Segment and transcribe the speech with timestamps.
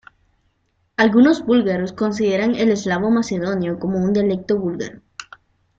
[0.97, 5.01] Algunos búlgaros consideran el eslavo macedonio como un dialecto búlgaro.